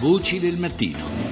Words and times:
Voci 0.00 0.38
del 0.38 0.56
mattino. 0.58 1.28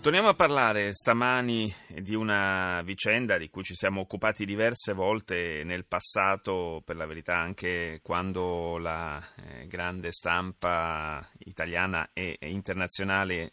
Torniamo 0.00 0.28
a 0.28 0.34
parlare 0.34 0.94
stamani 0.94 1.70
di 1.88 2.14
una 2.14 2.80
vicenda 2.82 3.36
di 3.36 3.50
cui 3.50 3.62
ci 3.62 3.74
siamo 3.74 4.00
occupati 4.02 4.46
diverse 4.46 4.94
volte 4.94 5.64
nel 5.64 5.84
passato, 5.84 6.80
per 6.82 6.94
la 6.94 7.06
verità 7.06 7.36
anche 7.36 7.98
quando 8.02 8.78
la 8.78 9.20
eh, 9.34 9.66
grande 9.66 10.12
stampa 10.12 11.28
italiana 11.38 12.10
e, 12.12 12.38
internazionale 12.40 13.50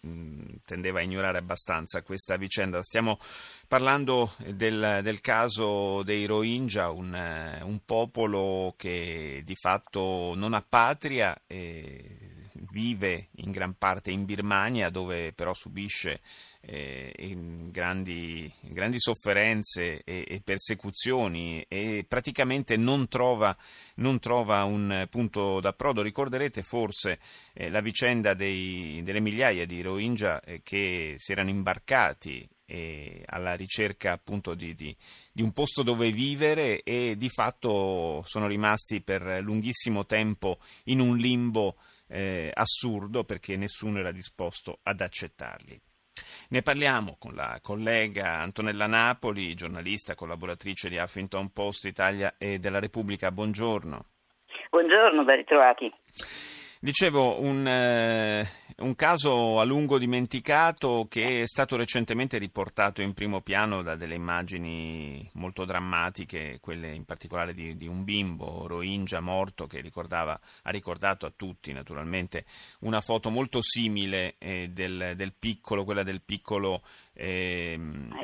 tendeva 0.64 1.00
a 1.00 1.02
ignorare 1.02 1.40
abbastanza 1.40 2.04
questa 2.04 2.38
vicenda. 2.38 2.84
Stiamo 2.84 3.18
parlando 3.68 4.34
del, 4.38 5.00
del 5.02 5.20
caso 5.20 6.04
dei 6.04 6.26
Rohingya, 6.26 6.90
un, 6.92 7.60
uh, 7.62 7.68
un, 7.68 7.80
popolo 7.84 8.76
che 8.78 9.42
di 9.44 9.56
fatto 9.56 10.34
non 10.36 10.54
ha 10.54 10.64
patria 10.66 11.36
e 11.48 12.23
vive 12.74 13.28
in 13.36 13.52
gran 13.52 13.76
parte 13.78 14.10
in 14.10 14.26
Birmania, 14.26 14.90
dove 14.90 15.32
però 15.32 15.54
subisce 15.54 16.22
eh, 16.62 17.14
grandi, 17.70 18.52
grandi, 18.62 19.00
sofferenze 19.00 20.02
e, 20.04 20.26
e, 20.28 20.42
persecuzioni 20.44 21.64
e 21.68 22.04
praticamente 22.08 22.76
non 22.76 23.08
trova, 23.08 23.56
non 23.96 24.18
trova, 24.20 24.64
un 24.64 25.06
punto 25.08 25.60
d'approdo. 25.60 26.02
Ricorderete 26.02 26.64
forse 26.64 27.20
eh, 27.54 27.70
la 27.70 27.80
vicenda 27.80 28.34
dei, 28.34 29.02
delle 29.04 29.22
migliaia 29.22 29.66
di 29.66 29.82
Rohingya 29.82 30.42
eh, 30.42 30.62
che 30.64 31.14
si 31.18 31.32
erano 31.32 31.50
imbarcati 31.50 32.50
alla 33.26 33.54
ricerca 33.54 34.14
appunto 34.14 34.56
di, 34.56 34.74
di, 34.74 34.96
di, 35.32 35.44
un 35.44 35.52
posto 35.52 35.84
dove 35.84 36.10
vivere 36.10 36.82
e 36.82 37.16
di 37.16 37.30
fatto 37.30 38.24
sono 38.26 38.48
rimasti 38.48 39.02
per 39.02 39.22
lunghissimo 39.44 40.08
tempo 40.08 40.58
in 40.86 41.00
un 41.00 41.16
limbo 41.18 41.76
eh, 42.08 42.52
assurdo 42.54 43.24
perché 43.24 43.56
nessuno 43.56 44.00
era 44.00 44.12
disposto 44.12 44.80
ad 44.84 45.02
accettarli. 45.02 45.80
Ne 46.50 46.62
parliamo 46.62 47.16
con 47.18 47.34
la 47.34 47.60
collega 47.62 48.40
Antonella 48.40 48.86
Napoli, 48.86 49.56
giornalista, 49.56 50.14
collaboratrice 50.14 50.90
di 50.90 50.98
Huffington 50.98 51.52
Post 51.52 51.86
Italia 51.86 52.36
e 52.38 52.60
della 52.60 52.80
Repubblica. 52.80 53.32
Buongiorno. 53.32 54.06
Buongiorno, 54.70 55.24
ben 55.24 55.38
ritrovati. 55.38 55.92
Dicevo, 56.84 57.40
un, 57.40 57.66
eh, 57.66 58.46
un, 58.80 58.96
caso 58.96 59.62
a 59.62 59.64
lungo 59.64 59.98
dimenticato 59.98 61.08
che 61.10 61.44
è 61.44 61.48
stato 61.48 61.78
recentemente 61.78 62.38
riportato 62.38 63.02
in 63.02 63.14
primo 63.14 63.40
piano 63.40 63.82
da 63.82 63.96
delle 63.96 64.16
immagini 64.16 65.26
molto 65.36 65.64
drammatiche, 65.64 66.58
quelle 66.60 66.94
in 66.94 67.06
particolare 67.06 67.54
di, 67.54 67.78
di 67.78 67.88
un 67.88 68.04
bimbo 68.04 68.68
Rohingya 68.68 69.22
morto 69.22 69.66
che 69.66 69.78
ha 69.78 70.70
ricordato 70.72 71.26
a 71.26 71.34
tutti 71.34 71.72
naturalmente 71.72 72.44
una 72.80 73.00
foto 73.00 73.30
molto 73.30 73.62
simile 73.62 74.36
eh, 74.38 74.68
del, 74.68 75.14
del, 75.16 75.32
piccolo, 75.40 75.86
quella 75.86 76.04
del 76.04 76.20
piccolo 76.20 76.82
eh, 77.14 77.80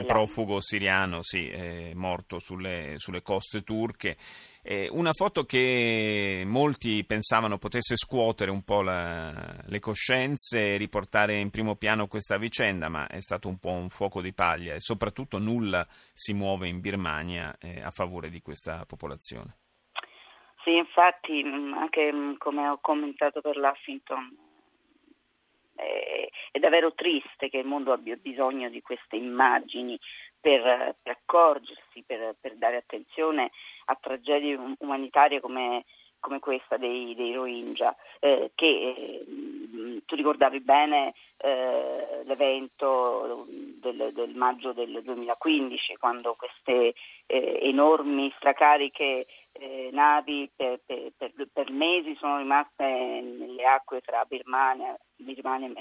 profugo 0.05 0.59
siriano 0.59 1.19
sì, 1.21 1.47
eh, 1.47 1.93
morto 1.95 2.39
sulle, 2.39 2.95
sulle 2.97 3.21
coste 3.21 3.61
turche. 3.61 4.17
Eh, 4.61 4.89
una 4.91 5.13
foto 5.13 5.45
che 5.45 6.43
molti 6.45 7.03
pensavano 7.05 7.57
potesse 7.57 7.95
scuotere 7.95 8.48
un 8.49 8.63
po' 8.63 8.81
la, 8.81 9.31
le 9.65 9.79
coscienze 9.79 10.73
e 10.73 10.77
riportare 10.77 11.39
in 11.39 11.49
primo 11.49 11.75
piano 11.75 12.07
questa 12.07 12.37
vicenda, 12.37 12.89
ma 12.89 13.07
è 13.07 13.21
stato 13.21 13.47
un 13.47 13.57
po' 13.59 13.71
un 13.71 13.89
fuoco 13.89 14.21
di 14.21 14.33
paglia 14.33 14.73
e 14.73 14.79
soprattutto 14.79 15.37
nulla 15.37 15.85
si 16.13 16.33
muove 16.33 16.67
in 16.67 16.81
Birmania 16.81 17.55
eh, 17.59 17.81
a 17.81 17.91
favore 17.91 18.29
di 18.29 18.41
questa 18.41 18.83
popolazione. 18.85 19.55
Sì, 20.63 20.75
infatti, 20.75 21.43
mm, 21.43 21.73
anche 21.73 22.11
mm, 22.11 22.33
come 22.37 22.67
ho 22.67 22.79
commentato 22.81 23.39
per 23.39 23.55
l'Huffington, 23.55 24.47
è 26.51 26.59
davvero 26.59 26.93
triste 26.93 27.49
che 27.49 27.57
il 27.57 27.65
mondo 27.65 27.93
abbia 27.93 28.15
bisogno 28.15 28.69
di 28.69 28.81
queste 28.81 29.15
immagini 29.15 29.97
per, 30.39 30.95
per 31.01 31.17
accorgersi, 31.21 32.03
per, 32.05 32.35
per, 32.39 32.57
dare 32.57 32.77
attenzione 32.77 33.51
a 33.85 33.97
tragedie 33.99 34.59
umanitarie 34.79 35.39
come, 35.39 35.85
come 36.29 36.39
questa 36.39 36.77
dei, 36.77 37.15
dei 37.15 37.33
Rohingya, 37.33 37.95
eh, 38.19 38.51
che 38.53 38.67
eh, 38.67 40.01
tu 40.05 40.15
ricordavi 40.15 40.59
bene 40.59 41.15
eh, 41.37 42.21
l'evento 42.23 43.47
del, 43.81 44.11
del, 44.13 44.35
maggio 44.35 44.71
del 44.71 45.01
2015, 45.03 45.97
quando 45.97 46.35
queste 46.35 46.93
eh, 47.25 47.59
enormi 47.63 48.31
stracariche 48.37 49.25
eh, 49.53 49.89
navi 49.91 50.47
per, 50.55 50.79
per, 50.85 51.31
per, 51.51 51.71
mesi 51.71 52.15
sono 52.19 52.37
rimaste 52.37 52.83
nelle 52.83 53.65
acque 53.65 54.01
tra 54.01 54.23
Birmania, 54.25 54.95
Birmania 55.15 55.71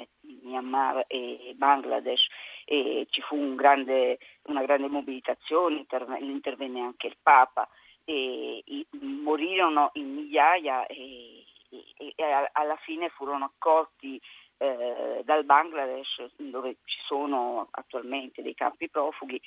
Myanmar 0.42 1.04
e 1.06 1.52
Bangladesh 1.54 2.26
e 2.64 3.06
ci 3.10 3.20
fu 3.20 3.36
un 3.36 3.54
grande, 3.54 4.18
una 4.44 4.62
grande 4.62 4.88
mobilitazione, 4.88 5.84
intervenne 6.20 6.80
anche 6.80 7.08
il 7.08 7.16
Papa 7.22 7.68
e, 8.08 8.62
e 8.64 8.86
morirono 9.00 9.90
in 9.94 10.14
migliaia 10.14 10.86
e, 10.86 11.44
e, 11.68 12.12
e, 12.16 12.48
alla 12.52 12.76
fine 12.76 13.10
furono 13.10 13.44
accolti 13.44 14.18
eh, 14.56 15.20
dal 15.24 15.44
Bangladesh 15.44 16.30
dove 16.36 16.78
ci 16.84 16.98
sono 17.06 17.68
attualmente 17.70 18.40
dei 18.40 18.54
campi 18.54 18.88
profughi 18.88 19.38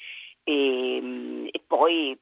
e, 0.44 1.52
poi 1.66 2.16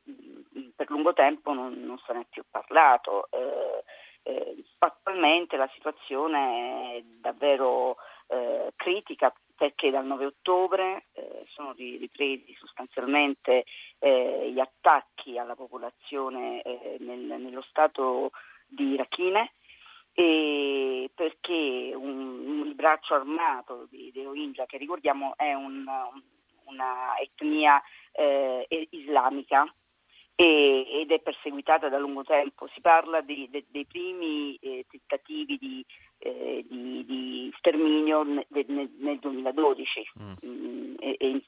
per 0.76 0.90
lungo 0.90 1.12
tempo 1.12 1.52
non, 1.52 1.74
non 1.84 1.98
se 2.06 2.14
ne 2.14 2.22
è 2.22 2.26
più 2.30 2.44
parlato. 2.50 3.28
Eh, 3.32 3.84
eh, 4.24 4.64
attualmente 4.78 5.58
la 5.58 5.70
situazione 5.74 6.96
è 6.98 7.04
davvero 7.20 7.98
eh, 8.30 8.72
critica 8.76 9.34
perché 9.56 9.90
dal 9.92 10.06
9 10.06 10.26
ottobre 10.26 11.08
eh, 11.14 11.44
sono 11.48 11.74
ripresi 11.74 12.56
sostanzialmente 12.58 13.66
eh, 14.00 14.52
gli 14.54 14.60
attacchi 14.60 15.38
alla 15.38 15.56
popolazione 15.56 16.62
eh, 16.62 16.96
nel, 17.00 17.20
nello 17.20 17.62
stato 17.68 18.32
di 18.66 18.96
Rakhine 18.96 19.54
e 20.14 21.10
perché 21.14 21.92
un, 21.94 22.60
un, 22.62 22.76
braccio 22.76 23.16
armato 23.16 23.88
di 23.90 24.12
Rohingya, 24.16 24.66
che 24.66 24.78
ricordiamo 24.78 25.34
è 25.36 25.54
un, 25.54 25.86
una 26.66 27.18
etnia 27.18 27.82
eh, 28.12 28.66
islamica, 28.92 29.72
ed 30.42 31.12
è 31.12 31.20
perseguitata 31.20 31.90
da 31.90 31.98
lungo 31.98 32.24
tempo. 32.24 32.66
Si 32.74 32.80
parla 32.80 33.20
di, 33.20 33.50
de, 33.52 33.66
dei 33.68 33.86
primi 33.86 34.56
eh, 34.62 34.86
tentativi 34.90 35.58
di, 35.58 35.86
eh, 36.20 36.66
di, 36.66 37.04
di 37.06 37.54
sterminio 37.58 38.24
nel, 38.24 38.46
nel 38.48 39.20
2012. 39.20 40.12
Mm. 40.18 40.32
Mm, 40.46 40.96
e, 40.98 41.18
e, 41.20 41.42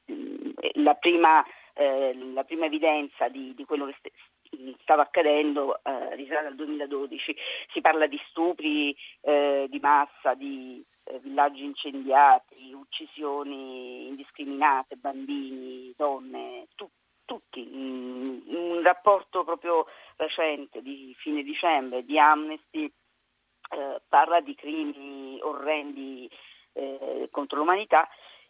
la, 0.82 0.94
prima, 0.96 1.42
eh, 1.74 2.14
la, 2.34 2.44
prima, 2.44 2.66
evidenza 2.66 3.30
di, 3.30 3.56
quello 3.66 3.86
che 3.86 3.96
st- 3.98 4.78
stava 4.82 5.04
accadendo 5.04 5.80
eh, 5.84 6.14
risale 6.16 6.48
al 6.48 6.56
2012. 6.56 7.34
Si 7.72 7.80
parla 7.80 8.08
di 8.08 8.20
stupri 8.28 8.94
eh, 9.22 9.68
di 9.70 9.80
massa, 9.80 10.34
di 10.34 10.84
eh, 11.06 11.18
villaggi 11.20 11.64
incendiati, 11.64 12.74
uccisioni 12.74 14.10
indiscriminate, 14.10 14.98
bambini, 14.98 15.94
donne, 15.96 16.68
tutto 16.76 17.00
tutti. 17.32 17.66
Mm, 17.66 18.40
un 18.48 18.82
rapporto 18.84 19.46
proprio 19.46 19.86
recente 20.18 20.82
di 20.82 21.16
fine 21.18 21.44
dicembre 21.44 22.04
di 22.04 22.20
Amnesty 22.20 22.84
eh, 22.84 24.02
parla 24.10 24.42
di 24.42 24.54
crimini 24.54 25.40
orrendi 25.42 26.30
eh, 26.74 27.30
contro 27.32 27.60
l'umanità 27.60 28.06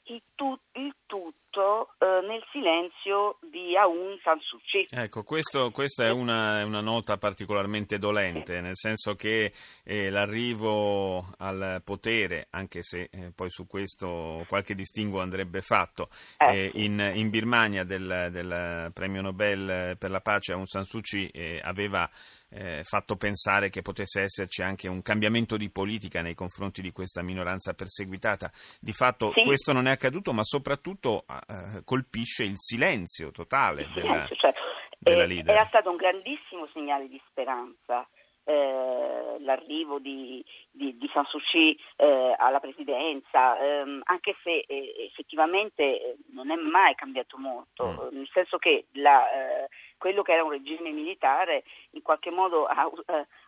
il, 0.05 0.21
tu, 0.33 0.57
il 0.73 0.95
tutto 1.05 1.50
eh, 1.59 2.25
nel 2.27 2.43
silenzio 2.51 3.37
di 3.41 3.75
Aung 3.75 4.19
San 4.23 4.39
Suu 4.39 4.59
Kyi. 4.63 4.87
Ecco, 4.89 5.23
questo, 5.23 5.71
questa 5.71 6.05
è 6.05 6.09
una, 6.09 6.63
una, 6.63 6.81
nota 6.81 7.17
particolarmente 7.17 7.97
dolente, 7.97 8.61
nel 8.61 8.75
senso 8.75 9.15
che 9.15 9.51
eh, 9.83 10.09
l'arrivo 10.09 11.33
al 11.37 11.81
potere, 11.83 12.47
anche 12.51 12.83
se 12.83 13.09
eh, 13.11 13.31
poi 13.35 13.49
su 13.49 13.67
questo 13.67 14.45
qualche 14.47 14.75
distinguo 14.75 15.21
andrebbe 15.21 15.61
fatto, 15.61 16.09
eh. 16.37 16.55
eh 16.55 16.71
in, 16.75 17.11
in, 17.15 17.29
Birmania 17.29 17.83
del, 17.83 18.29
del, 18.31 18.91
premio 18.93 19.21
Nobel 19.21 19.97
per 19.97 20.11
la 20.11 20.21
pace 20.21 20.53
Aung 20.53 20.65
San 20.65 20.85
Suu 20.85 21.01
Kyi 21.01 21.27
eh, 21.29 21.59
aveva 21.63 22.09
eh, 22.53 22.83
fatto 22.83 23.15
pensare 23.15 23.69
che 23.69 23.81
potesse 23.81 24.21
esserci 24.21 24.61
anche 24.61 24.87
un 24.87 25.01
cambiamento 25.01 25.57
di 25.57 25.69
politica 25.69 26.21
nei 26.21 26.35
confronti 26.35 26.81
di 26.81 26.91
questa 26.91 27.21
minoranza 27.21 27.73
perseguitata. 27.73 28.51
Di 28.79 28.91
fatto 28.91 29.31
sì. 29.33 29.43
questo 29.43 29.71
non 29.73 29.87
è 29.87 29.91
accaduto, 29.91 30.33
ma 30.33 30.43
soprattutto 30.43 31.23
eh, 31.47 31.81
colpisce 31.83 32.43
il 32.43 32.57
silenzio 32.57 33.31
totale 33.31 33.87
della, 33.93 34.13
silenzio, 34.13 34.35
cioè, 34.35 34.53
della 34.97 35.23
eh, 35.23 35.27
leader. 35.27 35.55
Era 35.55 35.67
stato 35.67 35.89
un 35.89 35.95
grandissimo 35.95 36.67
segnale 36.73 37.07
di 37.07 37.21
speranza. 37.29 38.07
Eh, 38.51 39.39
l'arrivo 39.39 39.99
di, 39.99 40.43
di, 40.69 40.97
di 40.97 41.09
San 41.13 41.25
Suu 41.25 41.39
Kyi 41.39 41.77
eh, 41.95 42.35
alla 42.37 42.59
presidenza, 42.59 43.57
ehm, 43.59 44.01
anche 44.05 44.35
se 44.43 44.65
eh, 44.67 44.95
effettivamente 45.09 45.83
eh, 45.83 46.15
non 46.33 46.51
è 46.51 46.55
mai 46.55 46.95
cambiato 46.95 47.37
molto, 47.37 48.09
mm. 48.11 48.15
nel 48.17 48.29
senso 48.31 48.57
che 48.57 48.87
la, 48.93 49.31
eh, 49.31 49.69
quello 49.97 50.21
che 50.21 50.33
era 50.33 50.43
un 50.43 50.51
regime 50.51 50.91
militare 50.91 51.63
in 51.91 52.01
qualche 52.01 52.31
modo 52.31 52.65
ha, 52.65 52.89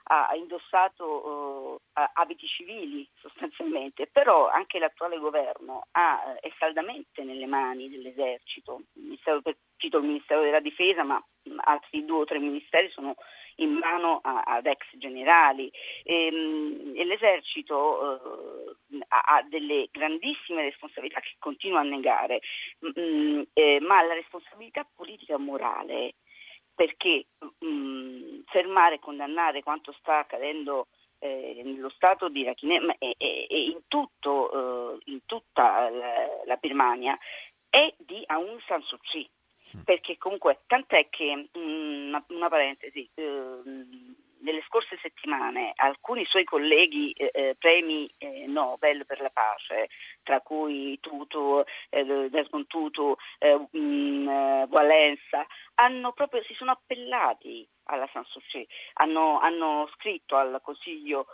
ha 0.03 0.35
indossato 0.35 1.81
abiti 2.13 2.45
civili 2.47 3.07
sostanzialmente, 3.15 4.07
però 4.07 4.49
anche 4.49 4.79
l'attuale 4.79 5.17
governo 5.17 5.87
ha, 5.91 6.37
è 6.39 6.51
saldamente 6.57 7.23
nelle 7.23 7.47
mani 7.47 7.89
dell'esercito, 7.89 8.83
il 8.93 9.19
cito 9.77 9.97
il 9.97 10.05
Ministero 10.05 10.41
della 10.41 10.59
Difesa, 10.59 11.03
ma 11.03 11.23
altri 11.63 12.05
due 12.05 12.19
o 12.21 12.25
tre 12.25 12.39
ministeri 12.39 12.89
sono 12.91 13.15
in 13.57 13.73
mano 13.73 14.19
a, 14.23 14.41
ad 14.45 14.65
ex 14.65 14.85
generali 14.93 15.71
e, 16.03 16.27
ehm, 16.27 16.93
e 16.95 17.05
l'esercito 17.05 18.75
eh, 18.91 19.05
ha, 19.07 19.43
delle 19.49 19.87
grandissime 19.91 20.63
responsabilità 20.63 21.19
che 21.19 21.35
continua 21.39 21.79
a 21.81 21.83
negare, 21.83 22.41
mh, 22.79 23.41
eh, 23.53 23.79
ma 23.81 24.01
la 24.01 24.13
responsabilità 24.13 24.87
politica 24.95 25.37
morale 25.37 26.15
perché 26.75 27.25
mh, 27.59 28.43
fermare 28.47 28.95
e 28.95 28.99
condannare 28.99 29.61
quanto 29.61 29.91
sta 29.99 30.19
accadendo 30.19 30.87
eh, 31.19 31.61
nello 31.63 31.89
Stato 31.89 32.29
di 32.29 32.43
Rakhine 32.43 32.95
e, 32.99 33.15
e, 33.17 33.47
e 33.49 33.63
in, 33.65 33.81
tutto, 33.87 34.97
eh, 34.97 35.01
in, 35.05 35.19
tutta 35.25 35.89
la, 35.89 36.27
la 36.45 36.55
Birmania 36.55 37.17
è 37.69 37.93
di 37.97 38.21
Aung 38.25 38.59
San 38.67 38.81
Suu 38.83 38.97
Kyi. 38.99 39.29
Perché 39.83 40.17
comunque 40.17 40.61
tant'è 40.67 41.09
che 41.09 41.49
mm, 41.57 42.07
una, 42.07 42.23
una 42.27 42.49
parentesi 42.49 43.09
eh, 43.15 43.61
nelle 44.43 44.63
scorse 44.67 44.97
settimane 45.01 45.71
alcuni 45.75 46.25
suoi 46.25 46.43
colleghi 46.43 47.11
eh, 47.11 47.31
eh, 47.33 47.55
premi 47.57 48.09
eh, 48.17 48.45
Nobel 48.45 49.05
per 49.05 49.21
la 49.21 49.29
pace, 49.29 49.89
tra 50.21 50.41
cui 50.41 50.99
Tutu, 50.99 51.63
eh, 51.89 52.29
Desmond 52.29 52.67
Tutu, 52.67 53.15
eh, 53.39 53.55
mh, 53.55 53.77
mm, 53.77 54.27
eh, 54.27 54.65
Valenza, 54.67 55.45
hanno 55.75 56.11
proprio, 56.11 56.43
si 56.43 56.53
sono 56.53 56.71
appellati 56.71 57.67
alla 57.85 58.07
San 58.11 58.23
Suu 58.25 58.41
Kyi, 58.41 58.67
hanno, 58.93 59.39
hanno 59.39 59.89
scritto 59.95 60.35
al 60.35 60.59
Consiglio 60.61 61.25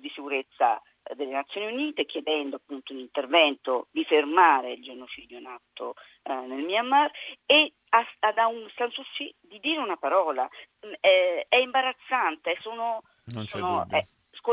di 0.00 0.08
sicurezza 0.14 0.80
delle 1.14 1.32
Nazioni 1.32 1.72
Unite 1.72 2.04
chiedendo 2.04 2.56
appunto 2.56 2.92
un 2.92 2.98
intervento 2.98 3.88
di 3.90 4.04
fermare 4.04 4.72
il 4.72 4.82
genocidio 4.82 5.38
in 5.38 5.46
atto 5.46 5.94
eh, 6.22 6.32
nel 6.32 6.64
Myanmar 6.64 7.10
e 7.44 7.74
a, 7.96 8.06
ad 8.20 8.38
Aung 8.38 8.70
San 8.76 8.90
Suu 8.90 9.04
Kyi 9.14 9.34
di 9.40 9.58
dire 9.60 9.80
una 9.80 9.96
parola. 9.96 10.48
Mm, 10.86 10.92
eh, 11.00 11.46
è 11.48 11.56
imbarazzante, 11.56 12.56
sono, 12.60 13.02
sono 13.46 13.86
eh, 13.90 14.06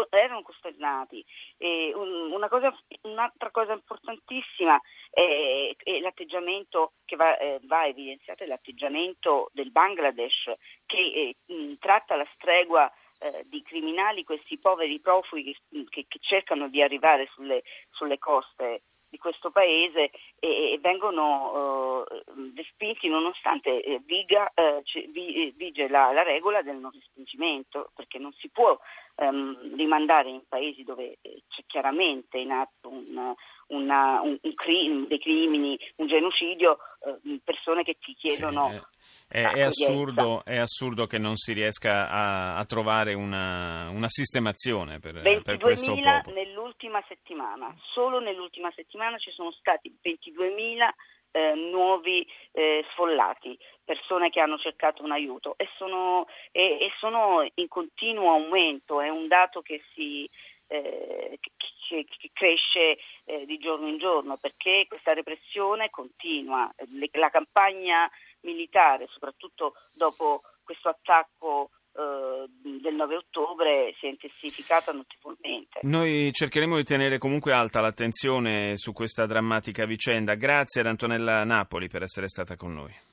erano 0.10 0.42
costernati. 0.42 1.24
Un, 1.57 2.48
cosa, 2.50 2.75
un'altra 3.01 3.51
cosa 3.51 3.74
importantissima 3.74 4.80
è, 5.12 5.75
è 5.78 6.00
l'atteggiamento 6.00 6.94
che 7.06 7.16
va, 7.16 7.38
eh, 7.38 7.60
va, 7.63 7.86
evidenziato, 7.86 8.44
è 8.44 8.48
l'atteggiamento 8.48 9.50
del 9.54 9.72
Bangladesh 9.72 10.51
che 10.86 10.98
eh, 10.98 11.54
mh, 11.54 11.75
tratta 11.80 12.16
la 12.16 12.28
stregua 12.34 12.92
eh, 13.19 13.44
di 13.50 13.62
criminali, 13.62 14.24
questi 14.24 14.57
poveri 14.57 15.00
profughi 15.00 15.44
che, 15.44 15.86
che, 15.89 16.06
che 16.07 16.19
cercano 16.22 16.69
di 16.69 16.81
arrivare 16.81 17.30
sulle, 17.34 17.63
sulle 17.92 18.18
coste 18.18 18.81
di 19.13 19.19
questo 19.19 19.51
paese 19.51 20.10
e, 20.39 20.74
e 20.74 20.80
vengono 20.81 22.04
eh, 22.10 22.24
respinti 22.56 23.07
nonostante 23.07 23.83
eh, 23.83 24.01
viga, 24.04 24.51
eh, 24.56 24.81
c- 24.83 25.07
vige 25.56 25.88
la, 25.88 26.12
la, 26.12 26.24
regola 26.24 26.63
del 26.63 26.77
non 26.77 26.89
respingimento 26.92 27.92
perché 27.94 28.18
non 28.18 28.33
si 28.33 28.50
può 28.50 28.75
ehm, 29.18 29.75
rimandare 29.75 30.30
in 30.30 30.42
paesi 30.50 30.83
dove 30.83 31.19
eh, 31.21 31.44
c'è 31.48 31.62
chiaramente 31.68 32.39
in 32.39 32.50
atto 32.50 32.89
un, 32.89 33.36
una, 33.68 34.21
un, 34.21 34.36
un 34.42 34.54
crim- 34.56 35.06
dei 35.06 35.19
crimini, 35.19 35.77
un 35.98 36.07
genocidio, 36.07 36.80
eh, 37.06 37.39
persone 37.44 37.83
che 37.83 37.98
ti 38.00 38.15
chiedono... 38.15 38.69
Sì, 38.69 39.01
è, 39.28 39.42
è, 39.42 39.62
assurdo, 39.62 40.44
è, 40.46 40.58
assurdo, 40.58 41.06
che 41.06 41.18
non 41.18 41.36
si 41.36 41.54
riesca 41.54 42.10
a, 42.10 42.58
a 42.58 42.66
trovare 42.66 43.14
una, 43.14 43.90
una, 43.90 44.08
sistemazione 44.08 45.00
per, 45.00 45.22
per 45.42 45.58
questo 45.58 45.96
popolo. 45.96 46.34
nell'ultima 46.34 47.04
settimana, 47.08 47.75
solo 47.94 48.20
nell'ultima 48.20 48.72
settimana 48.75 49.18
ci 49.18 49.31
sono 49.31 49.52
stati 49.52 49.96
22.000 50.04 50.90
eh, 51.34 51.54
nuovi 51.56 52.25
eh, 52.52 52.86
sfollati, 52.92 53.58
persone 53.84 54.30
che 54.30 54.40
hanno 54.40 54.58
cercato 54.58 55.04
un 55.04 55.12
aiuto. 55.12 55.56
E 55.58 55.68
sono, 55.78 56.28
e, 56.52 56.78
e 56.80 56.92
sono 57.00 57.46
in 57.56 57.68
continuo 57.68 58.31
aumento, 58.31 59.02
è 59.02 59.10
un 59.10 59.28
dato 59.28 59.62
che 59.62 59.81
si, 59.94 60.30
eh, 60.68 61.40
che, 61.40 62.06
che, 62.06 62.30
cresce 62.34 62.98
eh, 63.25 63.46
di 63.46 63.58
giorno 63.58 63.88
in 63.88 63.98
giorno 63.98 64.38
perché 64.40 64.86
questa 64.88 65.14
repressione 65.14 65.90
continua, 65.90 66.72
Le, 66.92 67.10
la 67.14 67.30
campagna 67.30 68.10
militare, 68.44 69.07
soprattutto 69.10 69.74
dopo 69.95 70.42
questo 70.63 70.90
attacco 70.90 71.69
eh, 71.95 72.45
del 72.81 72.95
9 72.95 73.16
ottobre 73.18 73.94
si 74.00 74.07
è 74.07 74.10
intensificata 74.10 74.92
notevolmente. 74.92 75.80
Noi 75.84 76.31
cercheremo 76.31 76.75
di 76.78 76.84
tenere 76.84 77.18
comunque 77.18 77.54
alta 77.54 77.81
l'attenzione 77.81 78.78
su 78.78 78.94
questa 78.94 79.25
drammatica 79.25 79.86
vicenda. 79.86 80.36
Grazie 80.36 80.81
ad 80.81 80.88
Antonella 80.88 81.44
Napoli 81.44 81.90
per 81.90 82.04
essere 82.04 82.28
stata 82.28 82.56
con 82.56 82.74
noi. 82.74 83.12